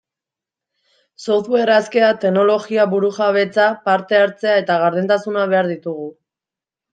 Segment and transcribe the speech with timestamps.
[1.25, 6.11] Software askea, teknologia burujabetza, parte-hartzea eta gardentasuna behar ditugu.